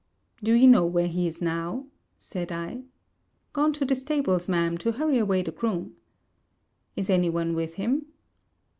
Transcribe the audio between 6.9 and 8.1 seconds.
'Is any one with him?'